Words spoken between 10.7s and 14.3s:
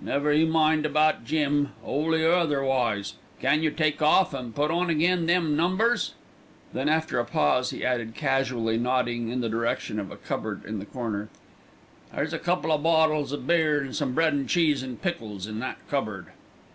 the corner: "There's a couple of bottles o' beer and some